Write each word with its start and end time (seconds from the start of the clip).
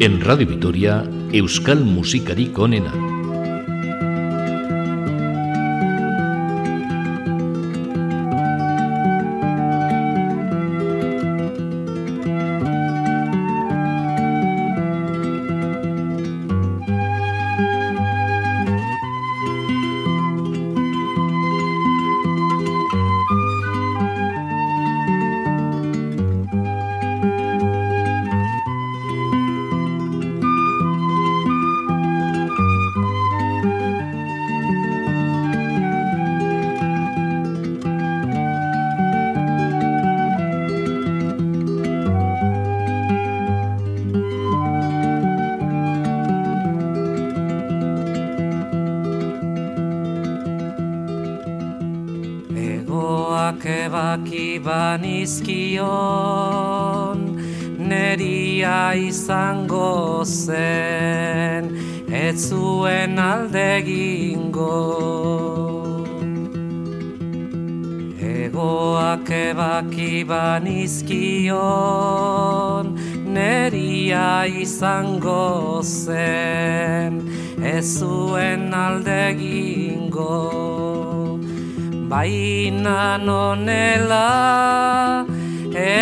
En 0.00 0.20
Radio 0.20 0.46
Vitoria, 0.46 1.02
Euskal 1.32 1.82
Musikarik 1.82 2.56
onena. 2.56 3.17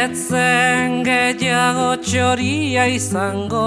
Etzen 0.06 1.00
gehiago 1.06 1.86
txoria 1.98 2.84
izango 2.94 3.62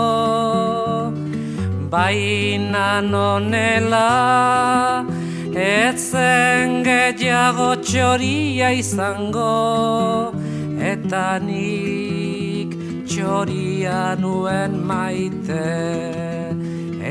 baina 1.92 3.02
nonela. 3.04 4.06
Etzen 5.64 6.78
gehiago 6.86 7.70
txoria 7.84 8.70
izango 8.78 9.50
eta 10.94 11.26
nik 11.48 12.78
txoria 13.10 14.00
nuen 14.24 14.80
maite. 14.94 15.66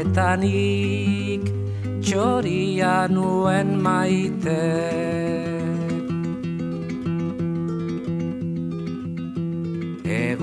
Eta 0.00 0.30
nik 0.40 1.52
txoria 2.00 2.96
nuen 3.12 3.76
maite 3.88 5.47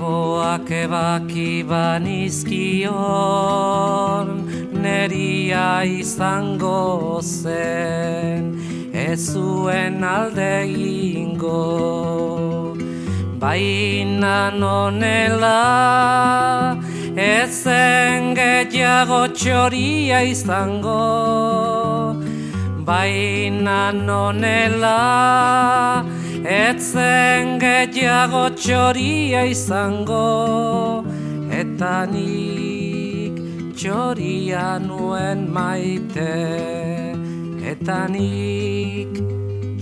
Egoak 0.06 0.70
ebaki 0.70 1.66
banizkion 1.66 2.86
neria 4.82 5.82
izango 5.82 7.18
zen 7.26 8.54
ez 8.94 9.18
zuen 9.32 10.04
alde 10.06 10.70
ingo 10.70 11.64
baina 13.42 14.36
nonela 14.60 15.58
ezen 17.16 18.30
gehiago 18.38 19.26
txoria 19.34 20.22
izango. 20.34 21.02
Baina 22.86 23.80
nonela 23.90 25.00
Etzen 26.46 27.56
gehiago 27.58 28.44
txoria 28.54 29.40
izango 29.50 31.02
Eta 31.50 32.06
nik 32.06 33.40
txoria 33.74 34.78
nuen 34.78 35.42
maite 35.50 36.28
Eta 37.72 37.98
nik 38.14 39.18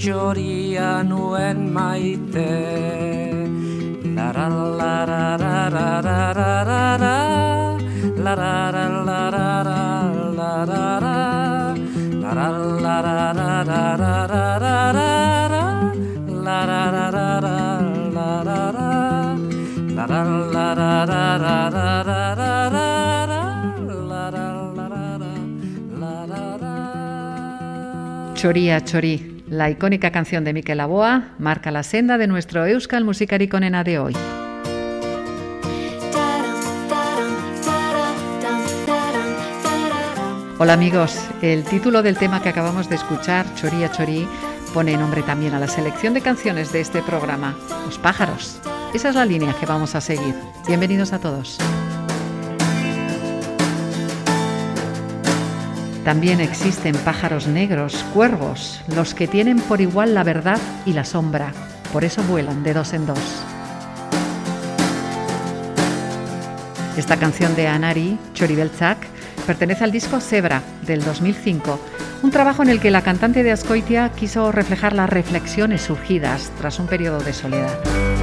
txoria 0.01 1.03
nuen 1.05 1.69
maite 1.69 2.49
Lara 4.17 4.49
lara 4.49 5.37
lara 5.37 5.87
lara 6.01 6.01
lara 6.01 7.13
lara 8.25 8.57
lara 13.05 13.77
lara 14.25 14.64
Choría, 28.35 28.85
chorí. 28.85 29.43
La 29.49 29.71
icónica 29.71 30.11
canción 30.11 30.45
de 30.45 30.53
Miquel 30.53 30.81
Aboa 30.81 31.35
marca 31.39 31.71
la 31.71 31.83
senda 31.83 32.17
de 32.17 32.27
nuestro 32.27 32.67
Euskal 32.67 33.05
Musicariconena 33.05 33.85
de 33.85 33.99
hoy. 33.99 34.15
Hola 40.59 40.73
amigos, 40.73 41.19
el 41.43 41.65
título 41.65 42.03
del 42.03 42.17
tema 42.17 42.43
que 42.43 42.49
acabamos 42.49 42.89
de 42.89 42.97
escuchar, 42.97 43.45
Choría 43.57 43.91
Chorí, 43.91 44.27
pone 44.73 44.97
nombre 44.97 45.23
también 45.23 45.53
a 45.55 45.59
la 45.59 45.69
selección 45.69 46.15
de 46.15 46.23
canciones 46.23 46.73
de 46.73 46.81
este 46.81 47.03
programa, 47.03 47.55
Los 47.85 47.99
pájaros. 47.99 48.61
Esa 48.95 49.09
es 49.09 49.17
la 49.17 49.25
línea 49.25 49.53
que 49.59 49.67
vamos 49.67 49.97
a 49.97 50.01
seguir. 50.01 50.37
Bienvenidos 50.69 51.13
a 51.13 51.19
todos. 51.19 51.59
También 56.05 56.41
existen 56.41 56.95
pájaros 56.99 57.49
negros, 57.49 58.05
cuervos, 58.15 58.81
los 58.95 59.13
que 59.15 59.27
tienen 59.27 59.59
por 59.59 59.81
igual 59.81 60.15
la 60.15 60.23
verdad 60.23 60.61
y 60.87 60.93
la 60.93 61.05
sombra. 61.05 61.53
Por 61.93 62.05
eso 62.05 62.23
vuelan 62.23 62.63
de 62.63 62.73
dos 62.73 62.93
en 62.93 63.07
dos. 63.07 63.19
Esta 66.97 67.17
canción 67.17 67.57
de 67.57 67.67
Anari, 67.67 68.17
Choribelchak, 68.35 68.99
pertenece 69.45 69.83
al 69.83 69.91
disco 69.91 70.21
Zebra 70.21 70.63
del 70.87 71.03
2005, 71.03 71.81
un 72.23 72.31
trabajo 72.31 72.63
en 72.63 72.69
el 72.69 72.79
que 72.79 72.93
la 72.93 73.03
cantante 73.03 73.43
de 73.43 73.51
Ascoitia 73.51 74.11
quiso 74.11 74.53
reflejar 74.53 74.93
las 74.93 75.11
reflexiones 75.11 75.83
surgidas 75.83 76.53
tras 76.61 76.79
un 76.79 76.87
periodo 76.87 77.19
de 77.19 77.33
soledad. 77.33 78.14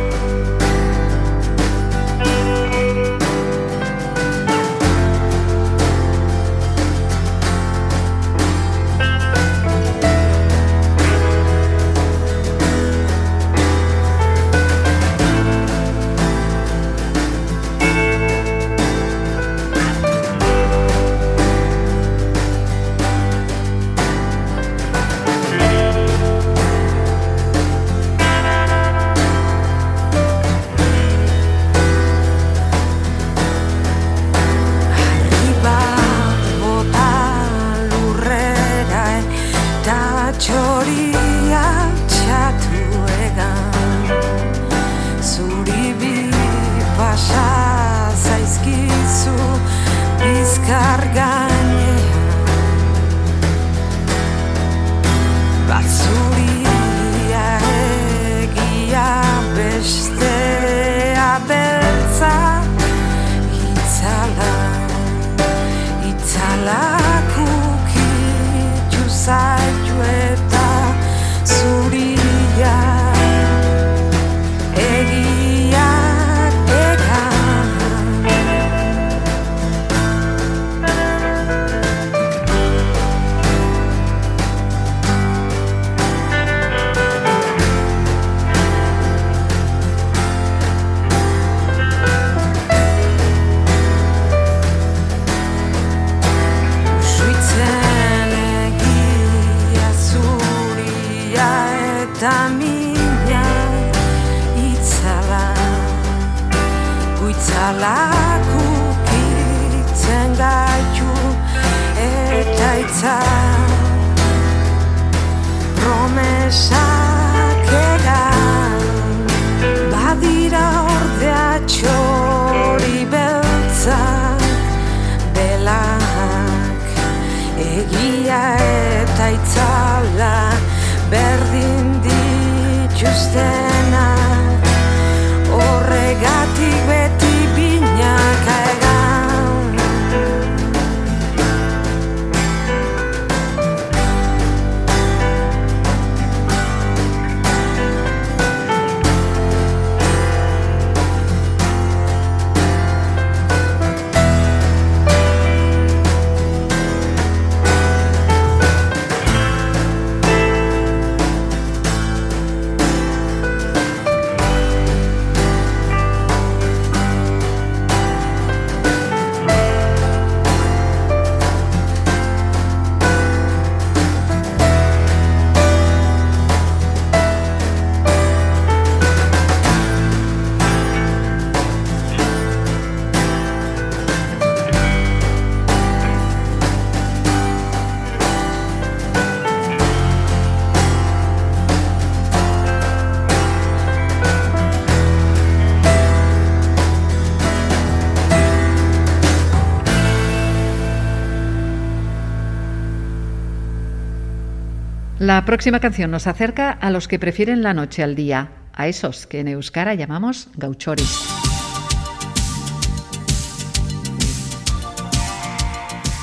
La 205.22 205.46
próxima 205.46 205.80
canción 205.80 206.10
nos 206.10 206.26
acerca 206.26 206.72
a 206.72 206.90
los 206.90 207.08
que 207.08 207.20
prefieren 207.20 207.62
la 207.62 207.76
noche 207.76 208.02
al 208.02 208.16
día, 208.16 208.54
a 208.74 208.88
esos 208.88 209.28
que 209.28 209.42
en 209.42 209.50
Euskara 209.50 209.94
llamamos 209.94 210.48
gauchoris. 210.56 211.28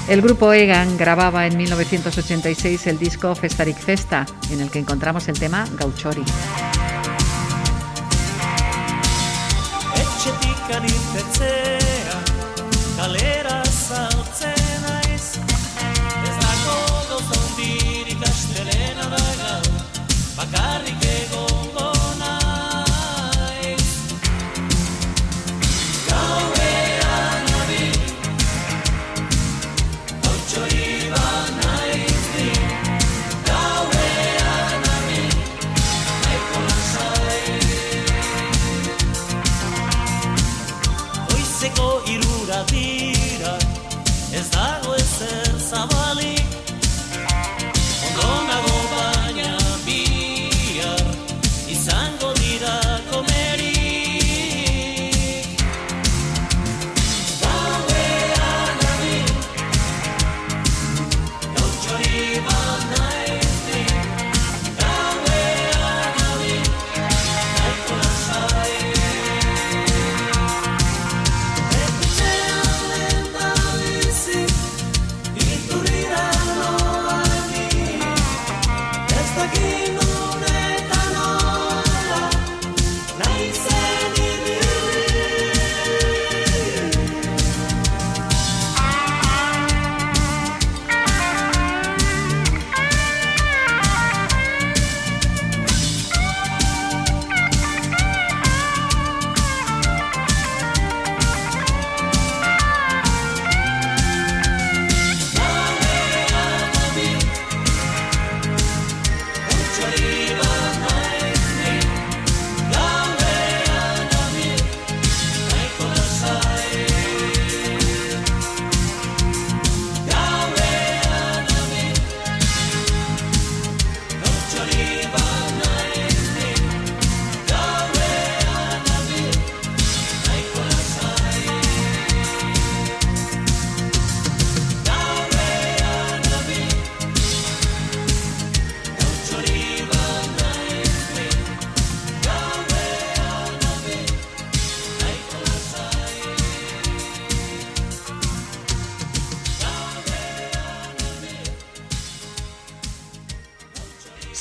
El 0.09 0.21
grupo 0.21 0.53
Egan 0.53 0.99
grababa 0.99 1.47
en 1.47 1.57
1986 1.57 2.89
el 2.89 2.99
disco 2.99 3.33
Festarik 3.37 3.77
Festa, 3.77 4.27
en 4.51 4.63
el 4.63 4.69
que 4.69 4.81
encontramos 4.81 5.29
el 5.29 5.39
tema 5.39 5.65
Gauchori. 5.79 6.25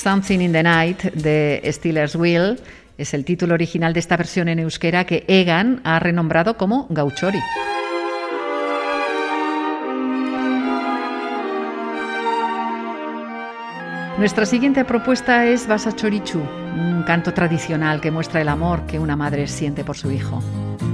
Something 0.08 0.40
in 0.40 0.54
the 0.54 0.64
Night 0.64 1.04
de 1.16 1.62
Steelers 1.66 2.16
Wheel 2.16 2.58
es 2.98 3.14
el 3.14 3.26
título 3.26 3.56
original 3.56 3.92
de 3.92 4.00
esta 4.00 4.16
versión 4.16 4.48
en 4.48 4.60
euskera 4.60 5.06
que 5.06 5.26
Egan 5.28 5.82
ha 5.84 6.00
renombrado 6.00 6.56
como 6.56 6.88
Gauchori. 6.90 7.42
Nuestra 14.18 14.46
siguiente 14.46 14.86
propuesta 14.86 15.46
es 15.46 15.68
Basa 15.68 15.94
Chorichu, 15.94 16.40
un 16.40 17.04
canto 17.06 17.34
tradicional 17.34 18.00
que 18.00 18.10
muestra 18.10 18.40
el 18.40 18.48
amor 18.48 18.86
que 18.86 19.00
una 19.00 19.18
madre 19.18 19.46
siente 19.48 19.84
por 19.84 19.98
su 19.98 20.10
hijo. 20.10 20.42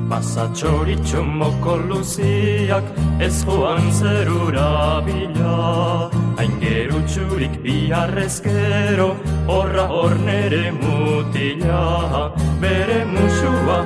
Basatxoritxo 0.09 1.23
moko 1.23 1.77
luziak 1.89 2.85
ez 3.19 3.35
joan 3.45 3.91
zerura 3.91 5.01
bila. 5.05 6.09
Hain 6.37 6.59
gerutxu 6.61 7.23
urturik 7.23 7.55
biharrezkero 7.63 9.15
Horra 9.47 9.87
hor 9.87 10.15
nere 10.25 10.71
mutila. 10.71 12.31
Bere 12.61 13.05
musua 13.05 13.79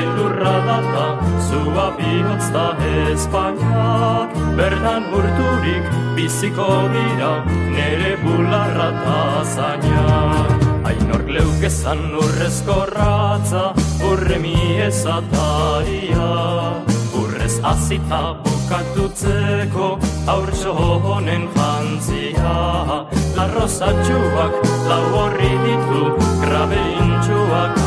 elurra 0.00 0.56
data 0.68 1.06
Zua 1.48 1.86
bihotz 1.98 2.50
da 2.52 2.66
Espainiak. 3.12 4.34
Berdan 4.56 5.04
urturik 5.18 5.84
biziko 6.16 6.70
dira 6.94 7.32
Nere 7.76 8.16
bularra 8.22 8.90
ta 9.04 9.44
zainak 9.44 10.53
Ainork 10.94 11.28
leukezan 11.28 12.14
urrezko 12.22 12.76
ratza 12.94 13.62
Urre 14.06 14.38
mi 14.38 14.54
ezataria 14.86 16.28
Urrez 17.18 17.56
azita 17.72 18.20
bukatutzeko 18.44 19.88
Aurtso 20.34 20.72
honen 20.74 21.48
jantzia. 21.56 22.54
La 23.36 23.46
rosa 23.54 23.90
txuak 24.04 24.54
lau 24.90 25.02
horri 25.18 25.52
ditu 25.66 26.04
Grabe 26.44 26.82
intxuak 27.02 27.82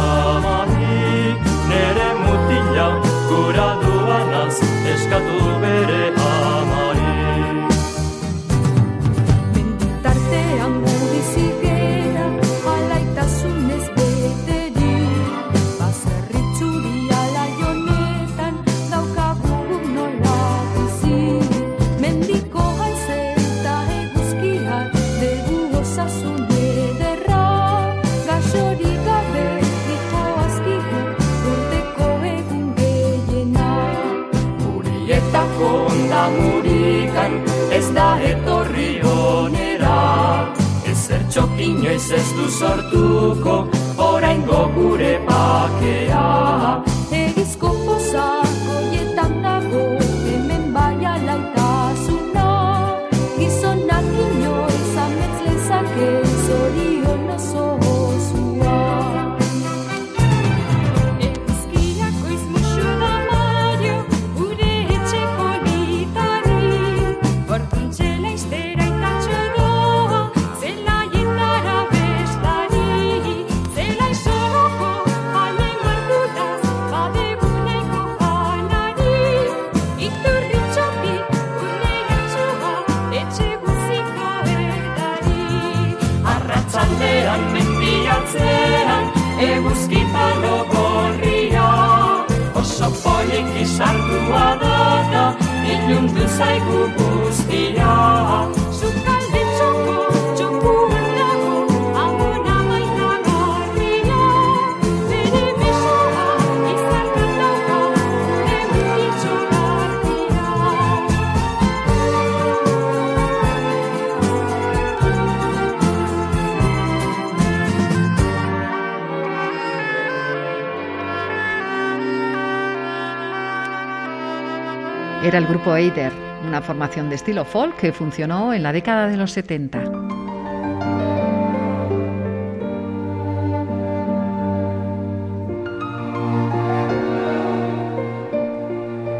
Era 125.27 125.39
el 125.39 125.45
grupo 125.45 125.75
Eider, 125.75 126.13
una 126.47 126.61
formación 126.61 127.09
de 127.09 127.15
estilo 127.15 127.43
folk 127.43 127.75
que 127.75 127.91
funcionó 127.91 128.53
en 128.53 128.63
la 128.63 128.71
década 128.71 129.09
de 129.09 129.17
los 129.17 129.33
70. 129.33 129.83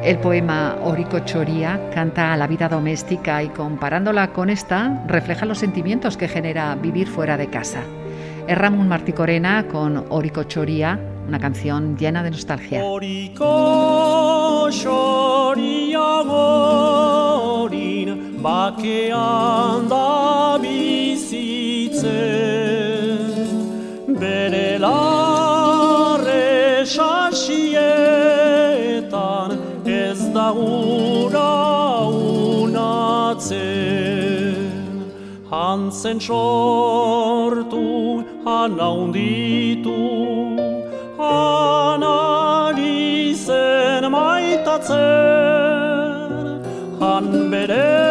El 0.06 0.18
poema 0.20 0.78
Orico 0.82 1.20
Choría 1.26 1.90
canta 1.94 2.32
a 2.32 2.38
la 2.38 2.48
vida 2.48 2.70
doméstica 2.70 3.44
y 3.44 3.50
comparándola 3.50 4.32
con 4.32 4.50
esta 4.50 5.04
refleja 5.08 5.46
los 5.46 5.58
sentimientos 5.58 6.16
que 6.16 6.30
genera 6.30 6.74
vivir 6.76 7.10
fuera 7.10 7.36
de 7.36 7.50
casa. 7.50 7.82
Es 8.48 8.58
Ramón 8.58 8.88
Martí 8.88 9.12
Corena 9.12 9.68
con 9.68 10.06
Orico 10.08 10.44
Choría, 10.44 10.98
una 11.28 11.40
canción 11.40 11.98
llena 11.98 12.24
de 12.24 12.32
nostalgia. 12.32 12.82
ez 29.88 30.20
da 30.34 30.52
ura 30.52 32.08
unatzen 32.62 33.58
hantzen 35.52 36.20
sortu 36.20 37.86
hana 38.46 38.90
unditu 39.04 40.37
maitatzen 44.78 46.62
han 47.00 47.52
bere 47.52 48.08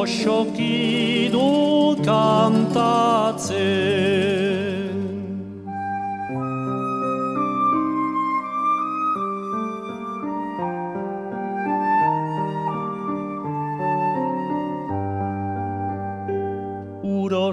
goxoki 0.00 1.30
dut 1.32 1.98
kantatzen. 2.04 3.58
Uro 17.02 17.52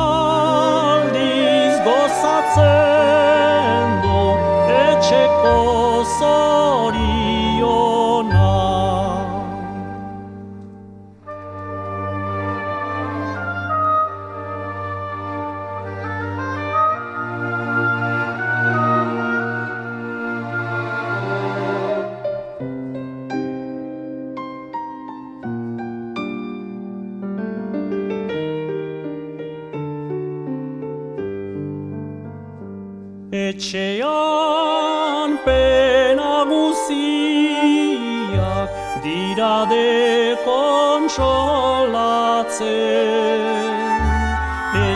Etxean 6.21 6.50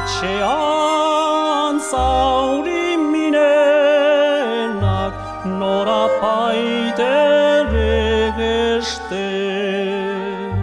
Etxean 0.05 1.81
zauri 1.81 2.93
minenak 3.11 5.13
nora 5.59 6.05
paitere 6.21 7.97
gesten. 8.37 10.53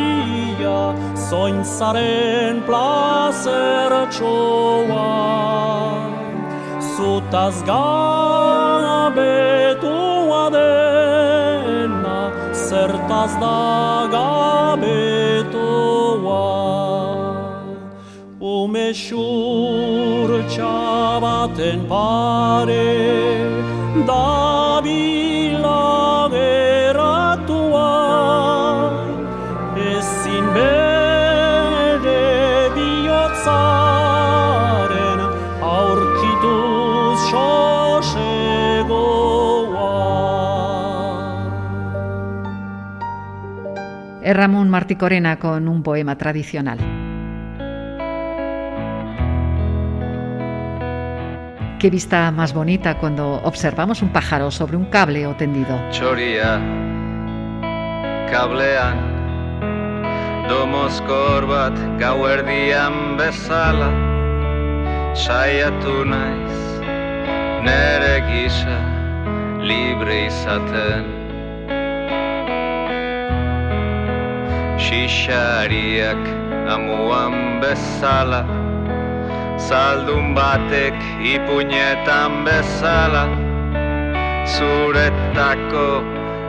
bizia 0.61 0.95
Zointzaren 1.31 2.63
plazer 2.67 3.93
txoa 4.11 5.07
Zutaz 6.97 7.63
gabetua 7.67 9.11
dena 10.55 12.21
Zertaz 12.55 13.33
da 13.41 14.09
gabetoa 14.15 15.59
Ume 18.41 18.93
xur 18.95 20.31
txabaten 20.49 21.79
pare 21.89 22.89
Dabila 24.07 24.60
Martí 44.71 44.97
Corena 44.97 45.39
con 45.39 45.69
un 45.69 45.83
poema 45.83 46.17
tradicional. 46.17 46.79
Qué 51.79 51.89
vista 51.89 52.31
más 52.31 52.53
bonita 52.53 52.99
cuando 52.99 53.41
observamos 53.43 54.03
un 54.03 54.11
pájaro 54.11 54.51
sobre 54.51 54.77
un 54.77 54.85
cable 54.87 55.27
o 55.27 55.35
tendido. 55.35 55.81
txoria 55.91 56.61
kablean 58.31 58.99
domozkor 60.49 61.47
bat 61.47 61.77
gauerdian 61.99 63.17
bezala 63.17 63.91
saiatu 65.15 66.05
naiz 66.05 66.59
nere 67.65 68.17
gisa 68.29 68.79
libre 69.65 70.27
izaten 70.27 71.20
Xixariak 74.81 76.25
amuan 76.75 77.61
bezala. 77.61 78.43
Zaldun 79.61 80.33
batek 80.33 80.97
ipuñetan 81.21 82.33
bezala. 82.49 83.25
Zuretako 84.49 85.91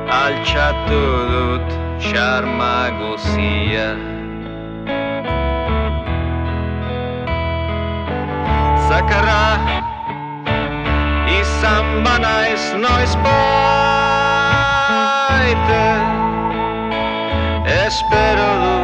altxatu 0.07 1.03
dut 1.31 1.67
xarma 2.07 2.89
guzia. 2.99 3.89
Zakarra 8.87 9.47
izan 11.39 11.87
bana 12.03 12.35
ez 12.53 12.65
noiz 12.83 13.13
baite 13.23 13.41
Espero 17.91 18.47
du 18.63 18.77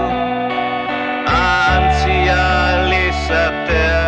antzializatea 1.34 4.08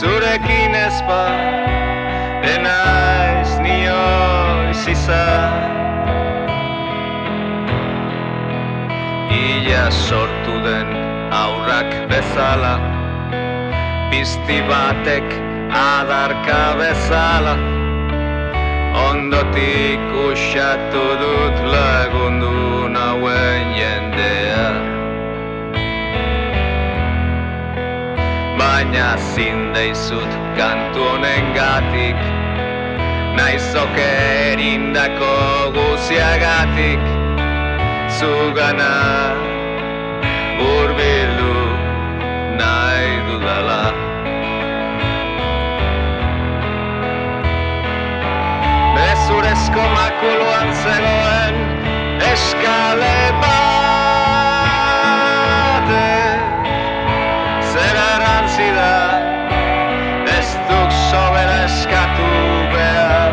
Zurekin 0.00 0.72
ez 0.86 0.98
ba 1.10 1.24
dena 2.46 2.80
ez 3.42 3.52
nioiz 3.68 4.82
izan 4.96 5.60
Ia 9.36 9.84
sortu 9.90 10.35
den 10.66 10.88
aurrak 11.44 11.90
bezala. 12.10 12.74
Pizti 14.10 14.58
batek 14.70 15.26
adarka 15.70 16.62
bezala 16.80 17.54
Ondotik 18.96 20.00
usatu 20.26 21.06
dut 21.22 21.56
lagundu 21.74 22.88
nauen 22.96 23.64
jendea. 23.78 24.68
Baina 28.58 29.08
zindeizut 29.34 30.32
kantu 30.58 31.04
honen 31.10 31.52
gatik 31.58 32.20
Naizoke 33.36 34.10
erindako 34.52 35.34
guziagatik. 35.76 37.02
Zugana 38.18 39.45
Urrezko 49.56 49.80
makuluan 49.88 50.68
zegoen 50.84 51.56
eskale 52.28 53.32
bate. 53.40 54.40
Zera 57.72 58.04
erantzi 58.16 58.68
da 58.76 58.96
ez 60.36 60.50
duk 60.68 60.90
sobera 60.98 61.56
eskatu 61.70 62.28
behar. 62.74 63.32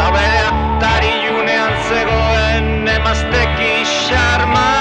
Ta 0.00 0.06
bere 0.16 1.12
junean 1.26 1.74
zegoen 1.90 2.66
emazteki 2.96 3.74
xarma. 3.84 4.75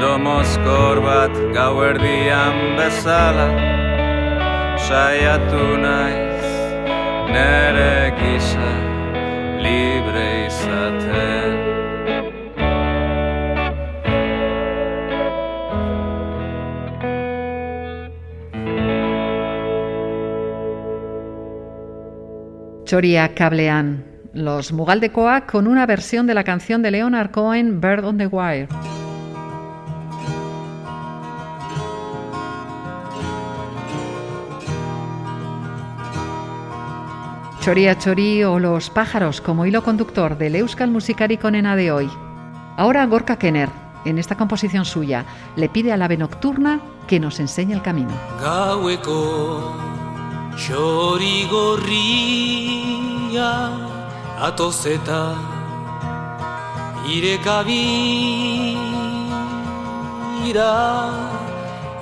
Domozkor 0.00 0.98
bat 1.06 1.34
gauerdian 1.54 2.56
bezala 2.78 3.46
Saiatu 4.86 5.66
naiz 5.78 6.46
nere 7.30 8.10
gisa 8.18 8.72
libre 9.62 10.26
izaten. 10.46 11.54
Choria 22.86 23.28
Cablean, 23.34 24.15
los 24.32 24.72
Mugaldecoa 24.72 25.46
con 25.46 25.66
una 25.66 25.86
versión 25.86 26.26
de 26.26 26.34
la 26.34 26.44
canción 26.44 26.82
de 26.82 26.90
Leonard 26.90 27.30
Cohen, 27.30 27.80
Bird 27.80 28.04
on 28.04 28.18
the 28.18 28.26
Wire. 28.26 28.68
Choria 37.60 37.98
Chori 37.98 38.44
o 38.44 38.60
Los 38.60 38.90
pájaros 38.90 39.40
como 39.40 39.66
hilo 39.66 39.82
conductor 39.82 40.38
del 40.38 40.54
Euskal 40.54 40.90
Musikari 40.90 41.36
Konena 41.36 41.74
de 41.74 41.90
hoy. 41.90 42.08
Ahora 42.76 43.04
Gorka 43.06 43.38
Kenner, 43.38 43.70
en 44.04 44.18
esta 44.18 44.36
composición 44.36 44.84
suya, 44.84 45.24
le 45.56 45.68
pide 45.68 45.92
al 45.92 46.02
ave 46.02 46.16
nocturna 46.16 46.80
que 47.08 47.18
nos 47.18 47.40
enseñe 47.40 47.72
el 47.72 47.82
camino. 47.82 48.10
Gaueko 48.40 49.74
atoz 54.38 54.86
eta 54.86 55.34
irekabira 57.08 57.64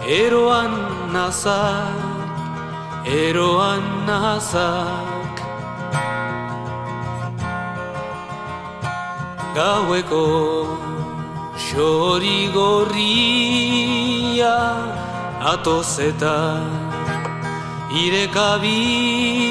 eroan 0.02 0.74
nazak, 1.12 1.94
eroan 3.06 4.06
nazak 4.06 5.14
Gaueko 9.54 10.26
txori 11.54 12.50
gorria 12.56 14.56
atoz 15.52 15.92
eta 16.02 16.34
irekabira 18.02 19.44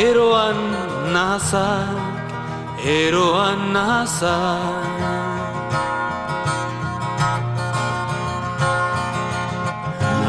eroan 0.00 0.60
nazak, 1.12 2.24
eroan 2.80 3.60
nazak 3.76 4.88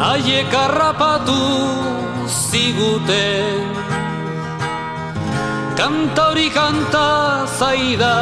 Haiek 0.01 0.51
harrapatu 0.51 1.43
ziguten 2.27 3.69
Kanta 5.79 6.23
hori 6.29 6.49
kanta 6.57 7.07
zaida. 7.59 8.15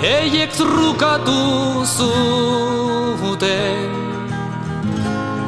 Eiek 0.00 0.56
zurrukatu 0.56 1.40
zuten 1.96 3.92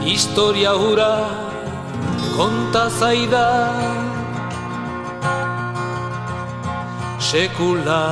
Historia 0.05 0.77
hura 0.77 1.52
konta 2.37 2.88
zaida 3.01 3.49
Sekula 7.21 8.05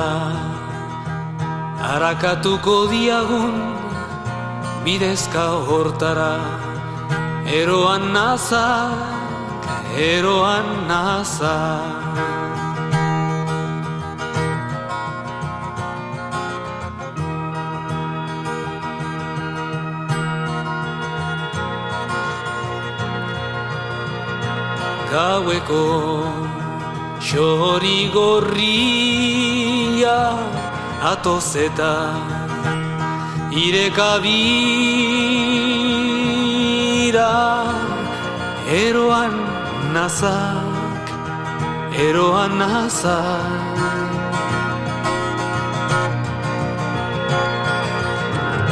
Arakatuko 1.93 2.87
diagun 2.91 3.55
Bidezka 4.85 5.45
hortara. 5.67 6.35
Eroan 7.45 8.13
nazak 8.13 8.93
Eroan 9.97 10.69
nazak 10.89 12.00
gaueko 25.11 25.83
xori 27.19 28.07
gorria 28.15 30.19
atoz 31.11 31.51
eta 31.67 31.95
irekabira 33.63 34.31
eroan 38.83 39.35
nazak, 39.93 41.05
eroan 42.07 42.51
nazak. 42.61 43.79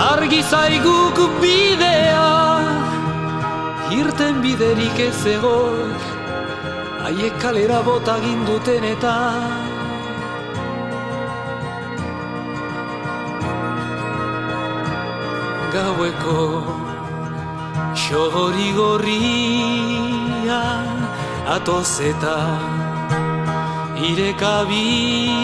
Argi 0.00 0.42
zaiguk 0.42 1.18
bidea 1.42 2.32
Irten 3.96 4.36
biderik 4.44 4.98
ez 5.06 5.20
egok 5.34 6.00
Haiek 7.04 7.34
kalera 7.40 7.80
bota 7.86 8.16
ginduten 8.24 8.84
eta 8.90 9.14
Gaueko 15.72 16.44
xori 18.04 18.68
gorria 18.76 20.62
atoz 21.56 21.92
eta 22.12 22.36
irekabira 24.08 25.36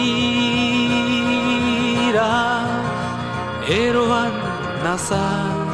eroan 3.69 4.33
nazak, 4.83 5.69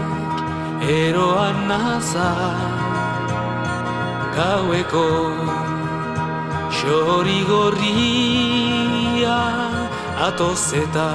eroan 0.83 1.57
nazak 1.71 2.81
gaueko 4.35 5.07
xori 6.77 7.39
gorria 7.51 9.39
atoz 10.27 10.65
eta 10.83 11.11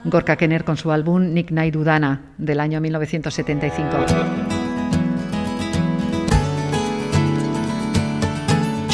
Gorka 0.05 0.37
Kenner 0.37 0.63
con 0.63 0.77
su 0.77 0.93
álbum 0.93 1.33
Nick 1.33 1.51
Naidudana 1.51 2.21
del 2.39 2.61
año 2.61 2.81
1975. 2.81 4.44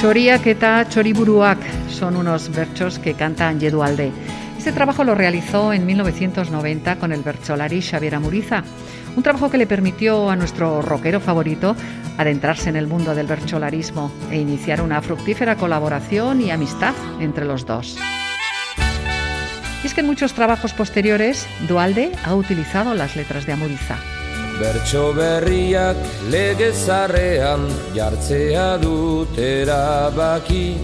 Choriak 0.00 0.46
eta 0.46 0.88
Choriburuak 0.88 1.58
son 1.90 2.16
unos 2.16 2.48
versos 2.56 2.98
que 2.98 3.12
cantan 3.12 3.60
Yedualde. 3.60 4.10
Este 4.56 4.72
trabajo 4.72 5.04
lo 5.04 5.14
realizó 5.14 5.74
en 5.74 5.84
1990 5.84 6.96
con 6.96 7.12
el 7.12 7.20
bercholari 7.20 7.82
Xavier 7.82 8.14
Amuriza, 8.14 8.64
un 9.14 9.22
trabajo 9.22 9.50
que 9.50 9.58
le 9.58 9.66
permitió 9.66 10.30
a 10.30 10.36
nuestro 10.36 10.80
rockero 10.80 11.20
favorito 11.20 11.76
adentrarse 12.16 12.70
en 12.70 12.76
el 12.76 12.86
mundo 12.86 13.14
del 13.14 13.26
bercholarismo 13.26 14.10
e 14.30 14.38
iniciar 14.38 14.80
una 14.80 15.02
fructífera 15.02 15.56
colaboración 15.56 16.40
y 16.40 16.50
amistad 16.50 16.94
entre 17.20 17.44
los 17.44 17.66
dos. 17.66 17.98
Y 19.84 19.86
es 19.86 19.92
que 19.92 20.00
en 20.00 20.06
muchos 20.06 20.32
trabajos 20.32 20.72
posteriores, 20.72 21.46
Dualde 21.68 22.12
ha 22.24 22.34
utilizado 22.34 22.94
las 22.94 23.16
letras 23.16 23.44
de 23.44 23.52
Amuriza. 23.52 23.98
Bertso 24.60 25.14
berriak 25.16 25.96
legezarrean 26.28 27.62
jartzea 27.96 28.76
dut 28.82 29.38
erabaki. 29.40 30.76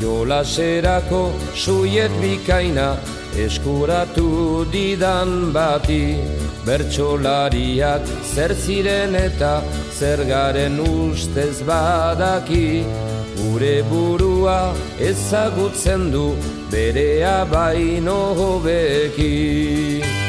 Jolaserako 0.00 1.20
suiet 1.52 2.14
bikaina 2.22 2.96
eskuratu 3.44 4.64
didan 4.72 5.52
bati. 5.52 6.16
Bertsolariak 6.64 8.08
zer 8.32 8.54
ziren 8.54 9.18
eta 9.20 9.52
zer 9.98 10.24
garen 10.30 10.80
ustez 10.80 11.60
badaki. 11.68 12.68
Gure 13.36 13.76
burua 13.90 14.72
ezagutzen 15.10 16.08
du 16.16 16.32
berea 16.72 17.44
baino 17.52 18.18
hobeki 18.40 20.27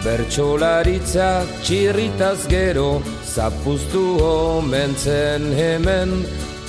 Bertsolaritza 0.00 1.44
txirritaz 1.60 2.46
gero 2.48 3.02
zapuztu 3.20 4.16
omen 4.24 4.94
zen 4.96 5.52
hemen. 5.52 6.14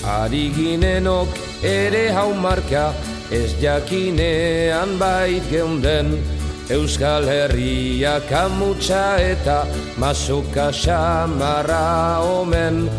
Ari 0.04 0.50
ginenok 0.52 1.40
ere 1.64 2.10
hau 2.12 2.34
marka 2.36 2.92
ez 3.32 3.56
jakinean 3.62 4.98
bait 5.00 5.48
geunden. 5.48 6.18
Euskal 6.72 7.24
Herria 7.32 8.20
kamutsa 8.28 9.16
eta 9.20 9.64
masoka 9.98 10.68
xamarra 10.76 12.20
omen. 12.28 12.90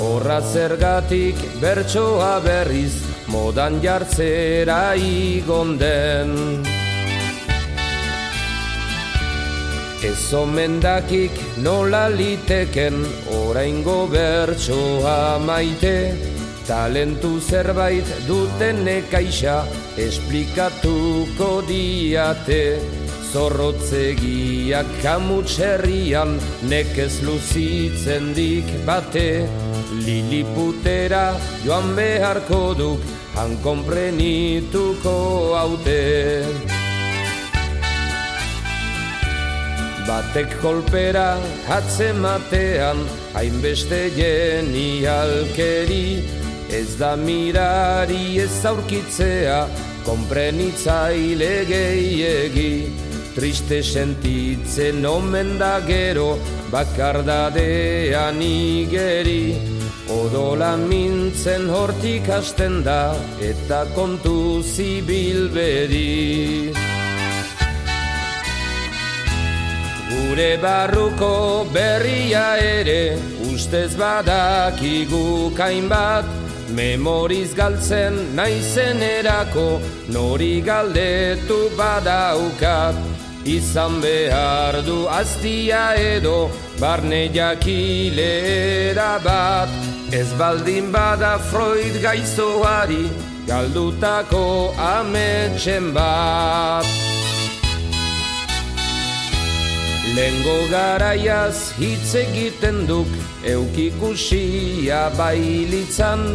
Horra 0.00 0.40
zergatik 0.40 1.36
bertsoa 1.60 2.38
berriz 2.40 2.94
modan 3.28 3.80
jartzera 3.84 4.94
igonden 4.96 6.32
Ez 10.02 10.34
omendakik 10.34 11.30
nola 11.62 12.08
liteken 12.10 13.04
oraingo 13.38 14.06
bertsoa 14.10 15.38
maite 15.38 15.96
Talentu 16.66 17.40
zerbait 17.42 18.06
duten 18.26 18.84
nekaixa 18.86 19.62
esplikatuko 19.98 21.62
diate. 21.66 22.78
Zorrotzegiak 23.32 24.86
kamutxerrian 25.02 26.36
nekez 26.70 27.22
luzitzen 27.26 28.30
dik 28.36 28.68
bate. 28.86 29.48
Liliputera 30.04 31.24
joan 31.64 31.96
beharko 31.98 32.62
duk 32.78 33.10
han 33.34 33.58
konprenituko 33.64 35.18
haute 35.56 36.81
Batek 40.06 40.50
kolpera 40.62 41.38
hatzematean 41.68 42.98
hainbeste 43.34 44.10
genialkeri 44.16 46.06
Ez 46.72 46.96
da 46.96 47.16
mirari 47.20 48.38
ez 48.40 48.64
aurkitzea 48.64 49.58
konprenitzaile 50.06 51.50
gehiegi. 51.68 52.88
Triste 53.36 53.82
sentitzen 53.82 55.04
omen 55.04 55.58
da 55.60 55.74
gero 55.84 56.38
bakardadean 56.72 58.40
igeri. 58.40 59.52
Odola 60.12 60.76
mintzen 60.80 61.68
hortik 61.68 62.28
hasten 62.32 62.80
da 62.88 63.02
eta 63.50 63.84
kontu 63.94 64.62
zibilberi 64.64 66.08
Gure 70.32 70.56
barruko 70.56 71.68
berria 71.74 72.56
ere 72.56 73.18
ustez 73.52 73.92
badakigu 74.00 75.52
kain 75.54 75.90
bat 75.90 76.24
Memoriz 76.72 77.52
galtzen 77.52 78.16
naizen 78.38 79.02
erako 79.08 79.66
nori 80.08 80.62
galdetu 80.64 81.58
badaukat. 81.76 82.96
Izan 83.44 84.00
behar 84.00 84.80
du 84.88 85.04
aztia 85.20 85.84
edo 86.00 86.48
barne 86.80 87.28
jakilera 87.36 89.12
bat 89.28 89.68
Ez 90.16 90.30
baldin 90.40 90.92
bada 90.96 91.36
Freud 91.52 92.00
gaizoari 92.08 93.04
galdutako 93.44 94.46
ametxen 94.96 95.92
bat 95.92 97.11
Lengo 100.02 100.66
garaiaz 100.66 101.78
hitz 101.78 102.16
egiten 102.18 102.82
duk 102.88 103.06
eukikusia 103.46 105.04
bailitzan. 105.14 106.26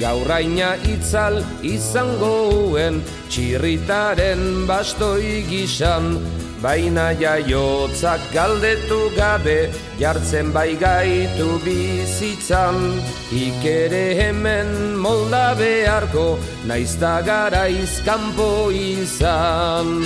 Gauraina 0.00 0.70
itzal 0.88 1.42
izango 1.60 2.32
uen 2.72 3.02
txirritaren 3.28 4.64
bastoi 4.68 5.42
gisan 5.50 6.14
Baina 6.62 7.10
jaiotzak 7.16 8.24
galdetu 8.32 9.00
gabe 9.16 9.68
jartzen 10.00 10.52
bai 10.56 10.76
gaitu 10.80 11.50
bizitzan 11.64 12.80
Ikere 13.32 14.04
hemen 14.22 14.96
molda 15.04 15.54
beharko 15.60 16.26
naizta 16.68 17.20
garaiz 17.28 18.00
kanpo 18.08 18.50
izan 18.70 19.96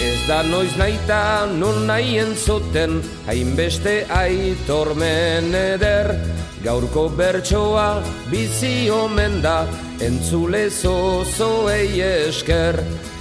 Ez 0.00 0.20
da 0.24 0.40
noiz 0.40 0.72
naita 0.80 1.44
non 1.60 1.84
nahi 1.84 2.14
entzuten 2.22 3.02
hainbeste 3.26 4.08
aitormen 4.08 5.52
eder. 5.54 6.16
Gaurko 6.64 7.12
bertsoa 7.18 8.00
bizi 8.30 8.88
omen 8.90 9.42
da 9.44 9.66
entzule 10.00 10.70
zozoei 10.70 12.00
esker. 12.00 12.80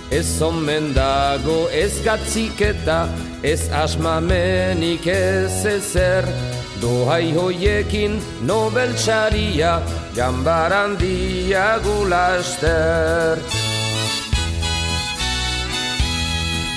Ez 0.10 0.42
omen 0.42 0.94
dago 0.96 1.68
ez 1.68 2.00
gatziketa 2.06 3.10
ez 3.44 3.70
asmamenik 3.84 5.08
ez 5.08 5.66
ezer. 5.76 6.24
Dohai 6.80 7.36
hoiekin 7.36 8.22
nobel 8.48 8.96
txaria 8.96 9.84
gambaran 10.16 10.96
diagulaster 11.02 12.40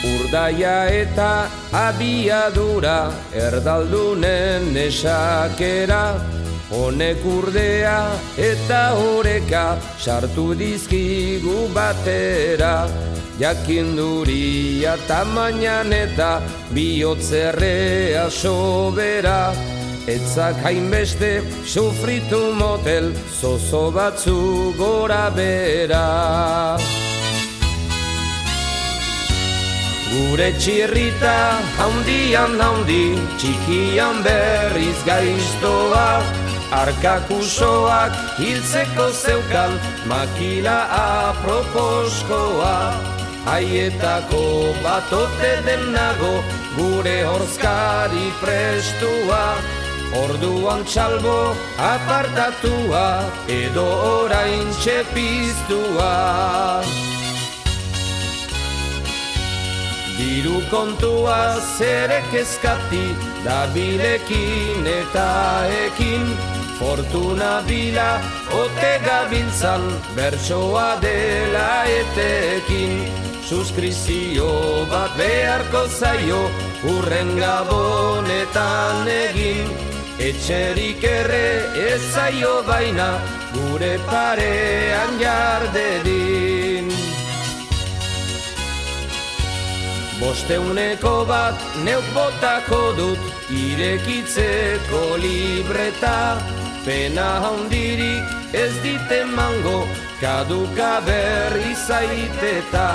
Urdaia 0.03 0.91
eta 0.91 1.47
abiadura 1.71 3.13
erdaldunen 3.39 4.75
esakera. 4.75 6.19
Honek 6.75 7.23
urdea 7.23 7.99
eta 8.35 8.81
horeka 8.99 9.79
sartu 10.03 10.57
dizkigu 10.59 11.69
batera. 11.77 12.89
Jakinduria 13.39 14.97
tamainan 15.07 15.95
eta 15.95 16.33
bihotzerrea 16.75 18.27
sobera. 18.31 19.55
Etzak 20.11 20.59
hainbeste 20.67 21.47
sufritu 21.63 22.43
motel 22.59 23.15
zozo 23.39 23.87
batzu 23.95 24.75
gora 24.75 25.31
bera 25.31 27.12
Gure 30.13 30.51
txirrita 30.61 31.35
haundian 31.81 32.59
haundi, 32.61 33.17
txikian 33.41 34.19
berriz 34.27 34.99
gaiztoa. 35.07 36.21
Arkakusoak 36.77 38.19
hiltzeko 38.37 39.07
zeukan, 39.17 39.79
makila 40.11 40.75
aproposkoa. 40.99 42.75
Haietako 43.47 44.43
batote 44.85 45.53
den 45.69 45.87
nago, 45.97 46.35
gure 46.77 47.17
horzkari 47.31 48.29
prestua. 48.43 49.41
Orduan 50.25 50.85
txalbo 50.85 51.39
apartatua, 51.89 53.07
edo 53.49 53.89
orain 54.11 54.69
txepiztua 54.77 56.13
Diru 60.17 60.61
kontua 60.71 61.57
zerek 61.79 62.35
eskati 62.43 63.05
da 63.45 63.67
bilekin 63.75 64.87
eta 64.87 65.29
ekin. 65.87 66.27
Fortuna 66.79 67.63
bila 67.69 68.21
ote 68.61 68.93
gabiltzan 69.07 69.85
bertsoa 70.17 70.89
dela 71.05 71.85
etekin 71.99 72.97
Suskrizio 73.49 74.49
bat 74.91 75.13
beharko 75.21 75.85
zaio 76.01 76.41
urren 76.95 77.35
gabonetan 77.39 79.09
egin. 79.15 79.71
Etxerik 80.29 81.05
erre 81.05 81.47
ez 81.91 82.01
zaio 82.15 82.57
baina 82.69 83.13
gure 83.55 83.95
parean 84.11 85.17
jardedin 85.23 86.62
Bosteuneko 90.23 91.25
bat 91.27 91.59
neuk 91.83 92.05
botako 92.15 92.93
dut 92.95 93.23
Irekitzeko 93.51 95.01
libreta. 95.19 96.39
Pena 96.85 97.27
handirik 97.43 98.55
ez 98.55 98.71
dite 98.85 99.25
mango 99.35 99.87
Kaduka 100.21 101.01
berri 101.07 101.75
zaiteta 101.75 102.87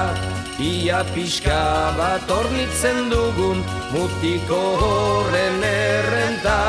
Ia 0.59 1.03
pixka 1.15 1.95
bat 1.99 2.31
ornitzen 2.31 3.07
dugun 3.11 3.63
Mutiko 3.91 4.61
horren 4.83 5.63
errenta. 5.71 6.59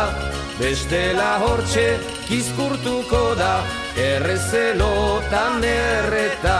Bestela 0.58 1.36
hortxe 1.42 1.86
kizkurtuko 2.30 3.22
da 3.38 3.54
Errezelotan 4.08 5.62
erreta 5.74 6.58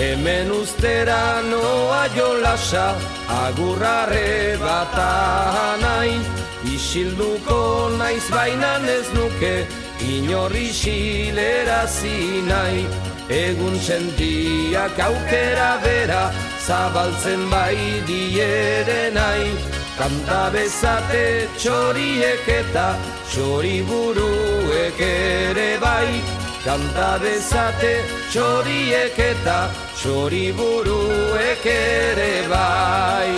Hemen 0.00 0.50
ustera 0.50 1.42
noa 1.44 2.08
jolasa 2.16 2.84
Agurrare 3.28 4.56
bat 4.56 4.96
nahi. 5.82 6.14
Isilduko 6.64 7.92
naiz 7.98 8.24
bainan 8.32 8.88
ez 8.88 9.04
nuke 9.12 9.66
Inorri 10.00 10.72
xilera 10.80 11.84
nahi 12.48 12.86
Egun 13.28 13.76
txentiak 13.76 14.96
aukera 15.08 15.70
bera 15.84 16.32
Zabaltzen 16.64 17.50
bai 17.50 18.00
diere 18.08 19.12
nahi. 19.12 19.52
Kanta 19.98 20.48
bezate 20.48 21.46
txoriek 21.58 22.48
eta 22.48 22.96
Txori 23.28 23.82
buruek 23.84 24.98
ere 24.98 25.76
bai 25.78 26.39
Kanta 26.60 27.14
bezate 27.22 27.90
txoriek 28.28 29.14
eta 29.16 29.70
txori 29.96 30.50
buruek 30.52 31.62
ere 31.72 32.32
bai. 32.50 33.30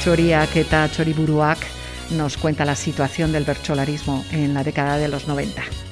Txoriak 0.00 0.56
eta 0.64 0.88
txoriburuak 0.90 1.62
nos 2.18 2.36
cuenta 2.36 2.64
la 2.64 2.74
situación 2.74 3.30
del 3.30 3.44
bercholarismo 3.44 4.24
en 4.32 4.54
la 4.54 4.64
década 4.64 4.98
de 4.98 5.06
los 5.06 5.28
90. 5.28 5.89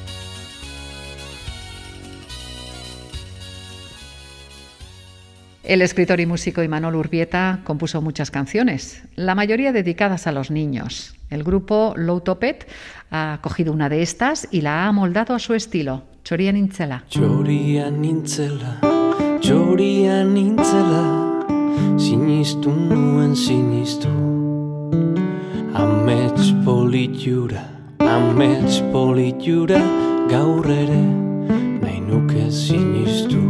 El 5.68 5.82
escritor 5.82 6.18
y 6.18 6.24
músico 6.24 6.62
Imanol 6.62 6.94
Urbieta 6.94 7.60
compuso 7.62 8.00
muchas 8.00 8.30
canciones, 8.30 9.02
la 9.16 9.34
mayoría 9.34 9.70
dedicadas 9.70 10.26
a 10.26 10.32
los 10.32 10.50
niños. 10.50 11.14
El 11.28 11.44
grupo 11.44 11.92
Low 11.94 12.22
Topet 12.22 12.66
ha 13.10 13.40
cogido 13.42 13.74
una 13.74 13.90
de 13.90 14.00
estas 14.00 14.48
y 14.50 14.62
la 14.62 14.84
ha 14.84 14.86
amoldado 14.86 15.34
a 15.34 15.38
su 15.38 15.52
estilo, 15.52 16.04
Choria 16.24 16.52
Nintzela. 16.52 17.04
Choria 17.10 17.90
Nintzela, 17.90 18.80
Choria 19.40 20.24
Nintzela, 20.24 21.44
sinistu 21.98 22.70
nuen 22.70 23.36
sinistu. 23.36 24.08
Amets 25.74 26.50
politiura, 26.64 27.68
amets 27.98 28.80
politiura, 28.90 29.84
gaur 30.30 30.70
ere, 30.70 31.02
nahi 31.82 32.00
nuke 32.00 32.50
sinistu. 32.50 33.47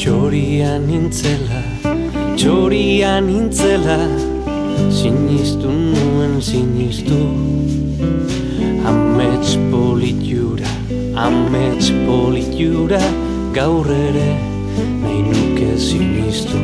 Txoria 0.00 0.78
nintzela, 0.82 1.62
txoria 2.34 3.20
nintzela, 3.20 3.98
sinistu 4.90 5.70
nuen 5.70 6.40
sinistu. 6.42 7.20
Amets 8.82 9.54
politiura, 9.70 10.49
amets 11.20 11.90
politiura, 12.06 13.00
gaur 13.52 13.88
ere 13.92 14.28
nahi 15.02 15.20
nuke 15.26 15.70
sinistu. 15.76 16.60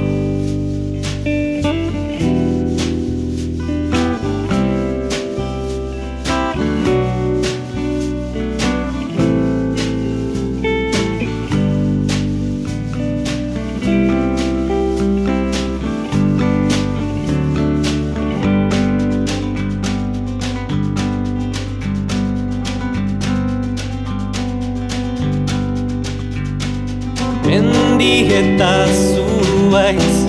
Eta 28.36 28.72
zuaiz 28.92 30.25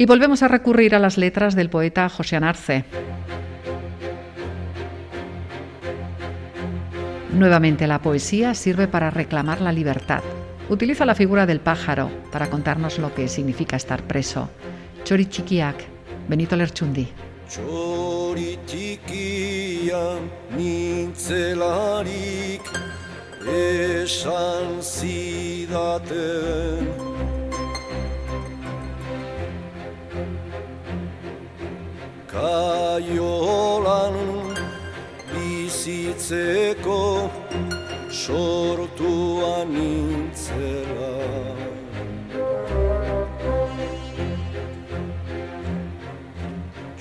Y 0.00 0.06
volvemos 0.06 0.42
a 0.42 0.48
recurrir 0.48 0.94
a 0.94 0.98
las 0.98 1.18
letras 1.18 1.54
del 1.54 1.68
poeta 1.68 2.08
José 2.08 2.36
Anarce. 2.36 2.86
Nuevamente 7.34 7.86
la 7.86 8.00
poesía 8.00 8.54
sirve 8.54 8.88
para 8.88 9.10
reclamar 9.10 9.60
la 9.60 9.72
libertad. 9.72 10.22
Utiliza 10.70 11.04
la 11.04 11.14
figura 11.14 11.44
del 11.44 11.60
pájaro 11.60 12.10
para 12.32 12.48
contarnos 12.48 12.98
lo 12.98 13.14
que 13.14 13.28
significa 13.28 13.76
estar 13.76 14.02
preso. 14.04 14.48
Chori 15.04 15.28
Benito 16.28 16.56
Lerchundi. 16.56 17.06
Txoritikian 17.50 18.30
nintzelarik 20.56 21.82
esan 23.52 24.82
zidaten 24.82 26.30
Kaiolan 32.30 34.14
bizitzeko 35.30 37.02
sortua 38.22 39.54
nintzela. 39.66 41.14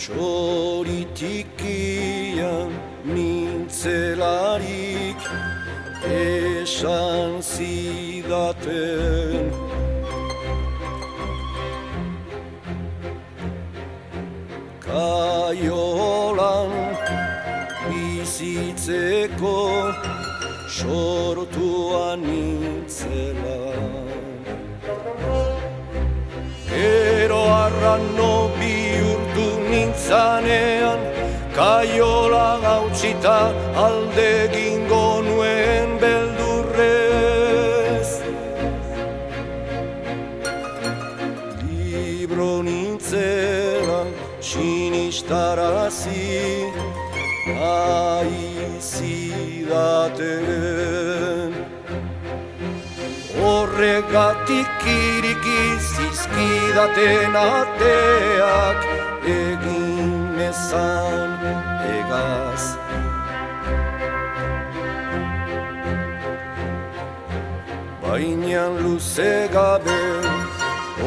Txoritikian 0.02 2.74
nintzelarik 3.14 5.22
esan 6.10 7.46
zidaten 7.46 9.49
Kaiolan 15.00 16.72
bizitzeko 17.88 19.56
sortua 20.78 22.08
nintzela 22.24 23.60
Ero 26.84 27.42
arrano 27.64 28.34
bihurtu 28.60 29.48
nintzanean 29.72 31.00
Kaiola 31.56 32.48
gautzita 32.66 33.40
alde 33.88 34.32
gingo 34.56 35.06
nuen 35.24 35.39
sinistarazi 45.30 46.66
aizidaten 47.62 48.64
Horregatik 53.38 54.86
iriki 54.86 55.62
zizkidaten 55.90 57.36
ateak 57.42 58.80
egin 59.26 60.40
ezan 60.50 61.32
egaz. 62.00 62.64
Baina 68.02 68.66
luze 68.82 69.34
gabe 69.54 70.02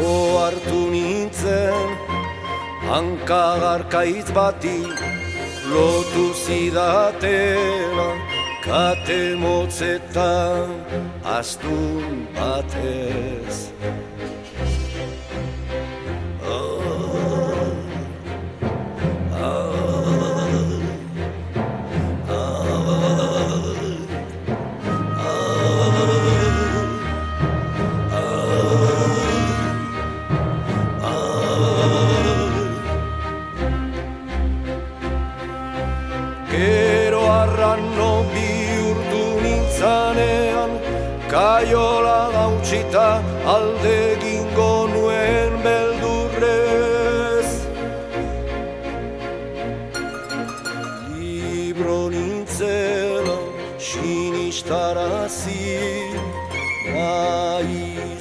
ohartu 0.07 0.81
nintzen 0.95 2.02
Hanka 2.91 3.45
garkaitz 3.63 4.29
bati 4.35 4.79
lotu 5.73 6.27
zidatela 6.45 8.09
Kate 8.65 9.35
motzetan 9.43 10.69
astun 11.37 12.27
batez 12.37 13.57
gautsita 42.93 43.23
alde 43.47 44.17
gingo 44.21 44.87
nuen 44.87 45.53
beldurrez. 45.65 47.49
Libro 51.17 52.11
nintzela 52.11 53.39
sinistarazi 53.79 54.93
Aizidaten 56.93 58.13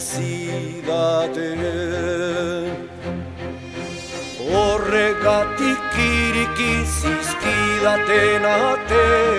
Horregatik 4.52 5.94
iriki 5.98 6.74
zizkidaten 6.86 8.46
ateak 8.46 9.31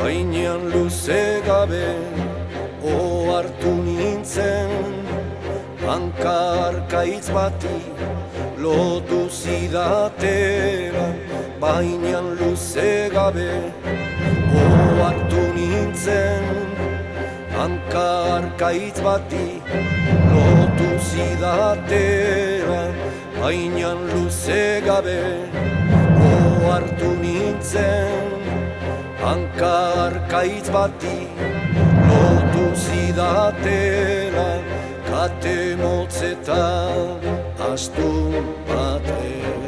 Bainean 0.00 0.62
luze 0.72 1.42
gabe 1.46 1.88
ohartu 2.92 3.72
nintzen. 3.86 4.70
Hankarkaitz 5.86 7.28
bati 7.36 7.76
lotu 8.62 9.20
zidatera 9.40 11.06
Bainean 11.60 12.32
luze 12.40 13.10
gabe 13.16 13.50
ohartu 14.62 15.44
nintzen. 15.58 16.48
Hankarkaitz 17.58 19.04
bati 19.04 19.46
lotu 20.32 20.90
zidatera 21.10 22.82
Bainan 23.40 24.00
luze 24.14 24.64
gabe 24.88 25.20
ohartu 26.32 27.16
nintzen 27.22 28.39
Hankarkaitz 29.20 30.68
bati 30.72 31.16
lotu 32.08 32.66
zidatera 32.84 34.48
Kate 35.10 35.58
motzetan 35.82 37.28
astu 37.70 38.10
batez 38.68 39.59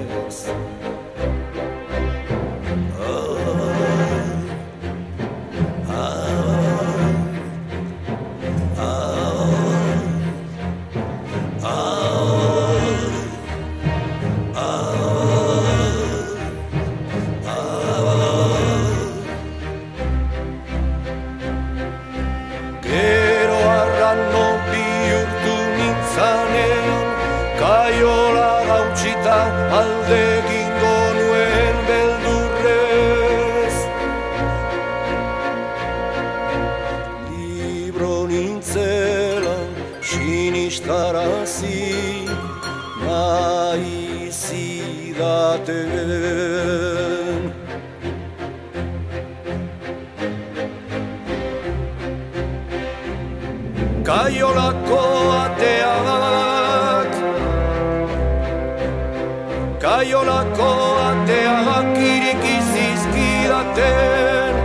Kaiolako 60.03 60.69
ateak 61.09 61.99
iriki 62.05 62.55
zizkidaten. 62.71 64.57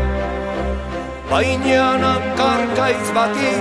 Baina 1.30 2.14
karkaiz 2.40 3.12
bati. 3.18 3.54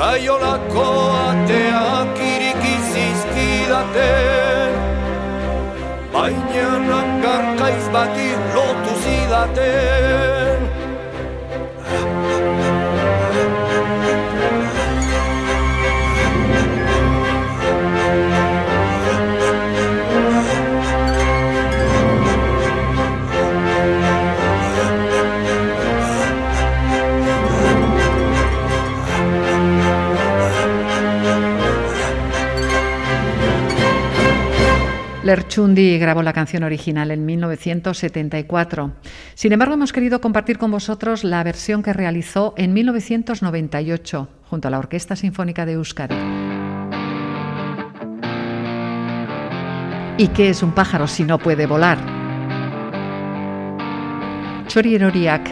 Kaiolako 0.00 0.88
ateak 1.28 2.18
iriki 2.32 2.76
zizkidaten. 2.90 4.74
Baina 6.14 7.00
karkaiz 7.22 7.86
bati 7.94 8.30
lotu 8.54 9.02
zidaten 9.04 10.41
Lerchundi 35.22 35.98
grabó 35.98 36.22
la 36.22 36.32
canción 36.32 36.64
original 36.64 37.12
en 37.12 37.24
1974. 37.24 38.92
Sin 39.34 39.52
embargo, 39.52 39.74
hemos 39.74 39.92
querido 39.92 40.20
compartir 40.20 40.58
con 40.58 40.72
vosotros 40.72 41.22
la 41.22 41.44
versión 41.44 41.82
que 41.82 41.92
realizó 41.92 42.54
en 42.56 42.72
1998 42.72 44.28
junto 44.50 44.68
a 44.68 44.70
la 44.72 44.78
Orquesta 44.78 45.14
Sinfónica 45.14 45.64
de 45.64 45.72
Euskadi. 45.74 46.16
¿Y 50.18 50.28
qué 50.28 50.50
es 50.50 50.62
un 50.62 50.72
pájaro 50.72 51.06
si 51.06 51.22
no 51.22 51.38
puede 51.38 51.66
volar? 51.66 51.98
Chori 54.66 54.96
Eroriak 54.96 55.48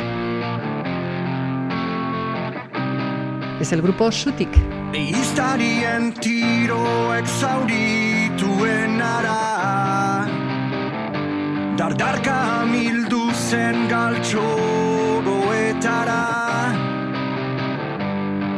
es 3.60 3.72
el 3.72 3.82
grupo 3.82 4.10
Sutik. 4.10 4.50
Iztarien 8.60 8.60
tiroek 8.60 8.60
zaurituen 8.60 9.00
ara 9.00 9.40
Dardarka 11.76 12.64
mildu 12.66 13.32
zen 13.32 13.88
galtxogoetara 13.88 16.26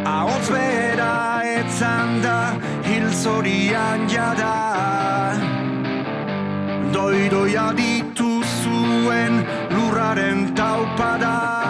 Ahotz 0.05 0.51
bera 0.51 1.43
etzan 1.45 2.23
da 2.23 2.55
hil 2.85 3.11
zorian 3.11 4.09
jada. 4.09 5.35
Doidoia 6.93 7.73
dituzuen 7.73 9.47
lurraren 9.71 10.55
taupada 10.55 11.62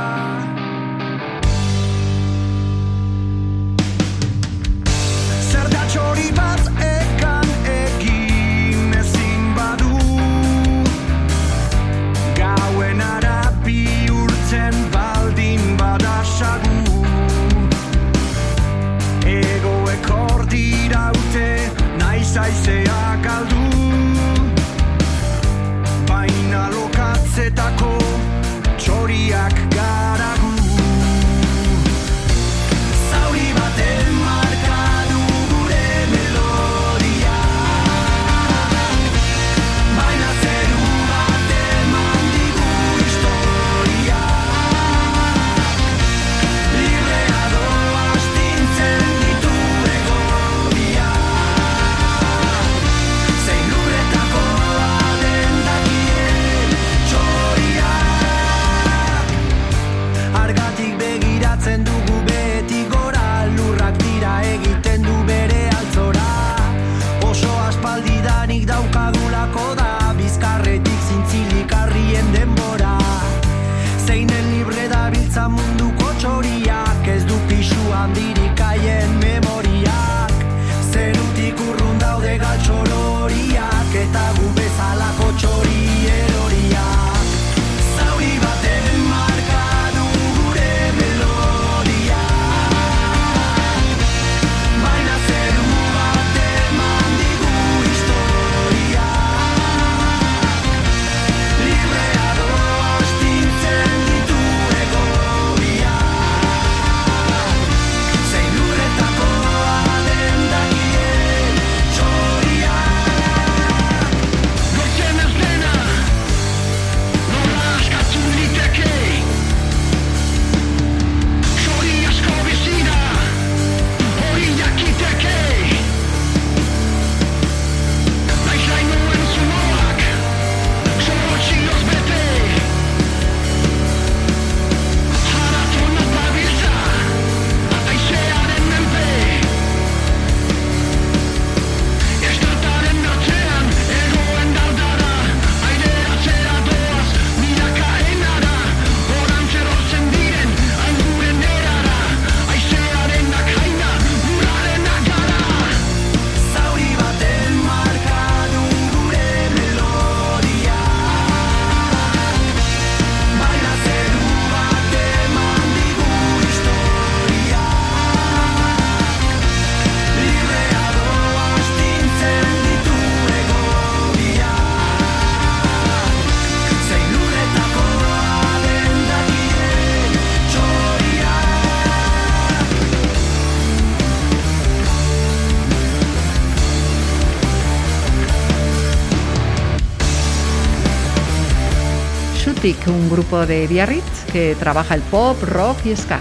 Shutik, 192.44 192.88
un 192.88 193.08
grupo 193.08 193.46
de 193.46 193.68
Biarritz 193.68 194.24
que 194.32 194.56
trabaja 194.58 194.96
el 194.96 195.00
pop, 195.02 195.40
rock 195.44 195.86
y 195.86 195.94
ska. 195.94 196.18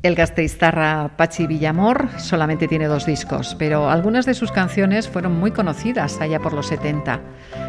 El 0.00 0.14
gasteiztarra 0.14 1.10
Pachi 1.16 1.48
Villamor 1.48 2.08
solamente 2.18 2.68
tiene 2.68 2.86
dos 2.86 3.04
discos, 3.04 3.56
pero 3.58 3.90
algunas 3.90 4.26
de 4.26 4.34
sus 4.34 4.52
canciones 4.52 5.08
fueron 5.08 5.36
muy 5.40 5.50
conocidas 5.50 6.20
allá 6.20 6.38
por 6.38 6.52
los 6.52 6.68
70. 6.68 7.20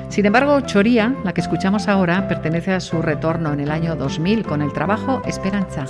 Sin 0.09 0.27
embargo, 0.27 0.61
Choría, 0.61 1.15
la 1.23 1.33
que 1.33 1.41
escuchamos 1.41 1.87
ahora, 1.87 2.27
pertenece 2.27 2.71
a 2.71 2.79
su 2.79 3.01
retorno 3.01 3.51
en 3.51 3.61
el 3.61 3.71
año 3.71 3.95
2000 3.95 4.43
con 4.43 4.61
el 4.61 4.71
trabajo 4.71 5.23
Esperanza. 5.25 5.87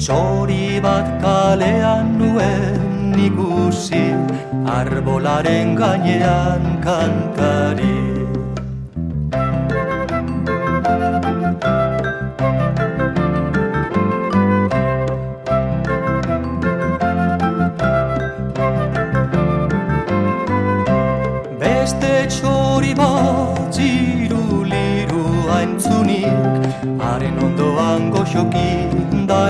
Txori 0.00 0.80
bat 0.80 1.08
kalean 1.20 2.06
nuen 2.18 3.12
ikusi 3.20 4.00
arbolaren 4.74 5.74
gainean 5.80 6.64
kantari. 6.84 7.98
Beste 21.60 22.14
txori 22.32 22.94
liru 24.72 25.26
aintzunik 25.58 26.72
Haren 27.04 27.36
ondoan 27.48 28.08
goxoki 28.16 28.79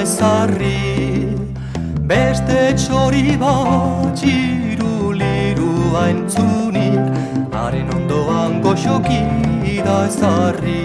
ezarri 0.03 1.37
Beste 2.11 2.61
txori 2.81 3.37
bat 3.45 4.17
txiru 4.19 5.13
liru 5.21 5.73
haintzunik 5.95 7.55
Haren 7.55 7.95
ondoan 7.99 8.61
goxoki 8.65 9.23
da 9.85 9.97
ezarri. 10.07 10.83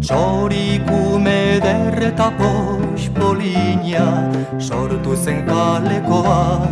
Txorikume 0.00 1.60
derreta 1.62 2.30
pos 2.38 3.08
polina 3.16 4.06
Sortu 4.58 5.16
zen 5.16 5.46
kalekoa 5.46 6.60
bitxoan 6.60 6.71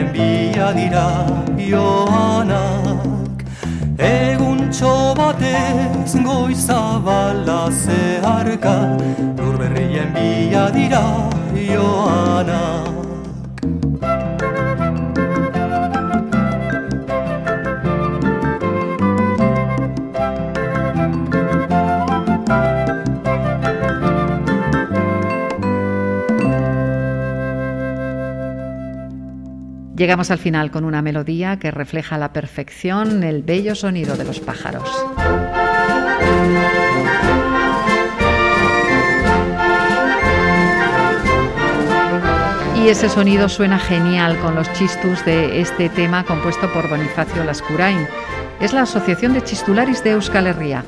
Berrien 0.00 0.12
bila 0.16 0.72
dira 0.72 1.08
joanak 1.60 3.44
Eguntxo 3.98 5.14
batez 5.14 6.16
goizabala 6.24 7.68
zeharka 7.68 8.96
Lur 9.36 9.58
berrien 9.60 10.08
bila 10.16 10.72
dira 10.72 11.04
joanak 11.52 12.99
Llegamos 30.00 30.30
al 30.30 30.38
final 30.38 30.70
con 30.70 30.86
una 30.86 31.02
melodía 31.02 31.58
que 31.58 31.70
refleja 31.70 32.14
a 32.14 32.18
la 32.18 32.32
perfección 32.32 33.22
el 33.22 33.42
bello 33.42 33.74
sonido 33.74 34.16
de 34.16 34.24
los 34.24 34.40
pájaros. 34.40 34.88
Y 42.82 42.88
ese 42.88 43.10
sonido 43.10 43.50
suena 43.50 43.78
genial 43.78 44.38
con 44.38 44.54
los 44.54 44.72
chistus 44.72 45.22
de 45.26 45.60
este 45.60 45.90
tema 45.90 46.24
compuesto 46.24 46.72
por 46.72 46.88
Bonifacio 46.88 47.44
Lascurain. 47.44 48.08
Es 48.58 48.72
la 48.72 48.84
Asociación 48.84 49.34
de 49.34 49.44
Chistularis 49.44 50.02
de 50.02 50.12
Euskal 50.12 50.46
Herria. 50.46 50.82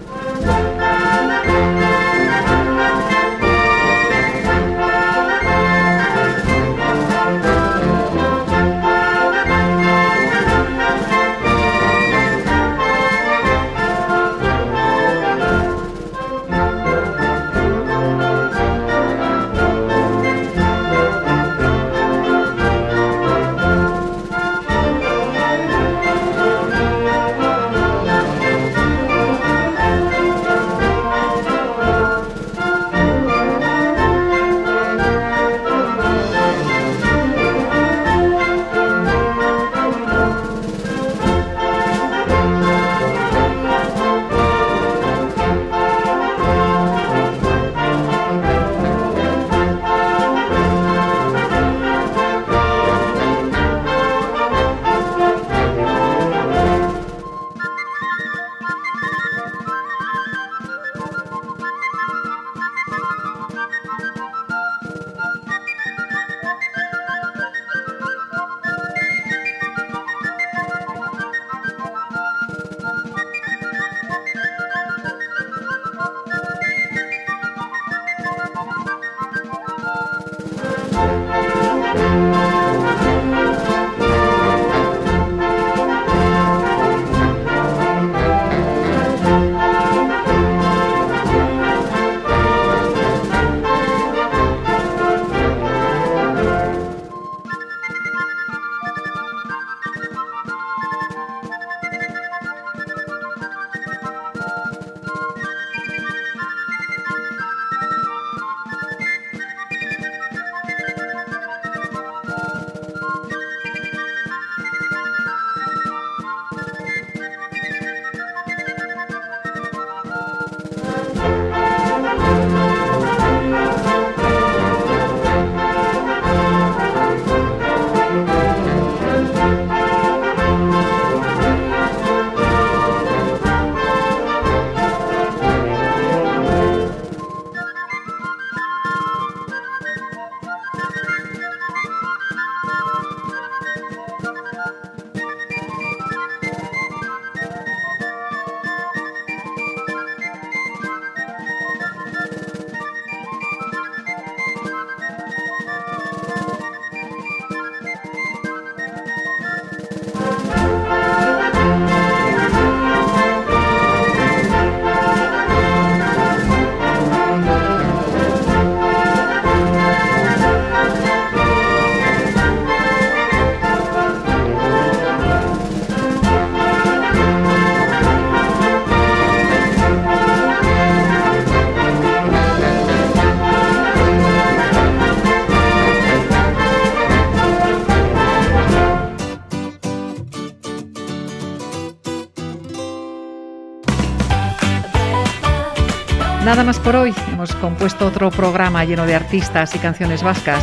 Nada 196.53 196.65
más 196.65 196.79
por 196.79 196.95
hoy. 196.97 197.15
Hemos 197.33 197.55
compuesto 197.55 198.07
otro 198.07 198.31
programa 198.31 198.85
lleno 198.85 199.07
de 199.07 199.15
artistas 199.15 199.75
y 199.75 199.79
canciones 199.79 200.23
vascas. 200.23 200.63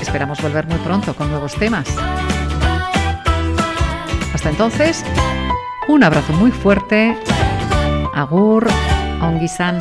Esperamos 0.00 0.40
volver 0.40 0.66
muy 0.66 0.78
pronto 0.78 1.12
con 1.12 1.28
nuevos 1.28 1.52
temas. 1.56 1.86
Hasta 4.32 4.48
entonces, 4.48 5.04
un 5.86 6.02
abrazo 6.02 6.32
muy 6.32 6.50
fuerte. 6.50 7.14
Agur, 8.14 8.66
ongisan. 9.20 9.78